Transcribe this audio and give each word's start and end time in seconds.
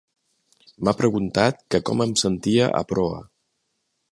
M'ha 0.87 0.93
preguntant 1.01 1.59
que 1.75 1.81
com 1.91 2.03
em 2.07 2.17
sentia 2.25 2.73
a 2.81 2.83
Proa. 2.93 3.21